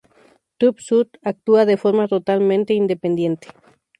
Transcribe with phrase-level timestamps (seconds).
[0.59, 3.47] TÜV SÜD actúa de forma totalmente independiente.